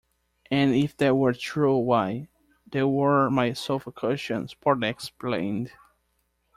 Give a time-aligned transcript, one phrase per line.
[0.49, 2.27] And if that were true— why,
[2.65, 5.73] there were my sofa cushions partly explained.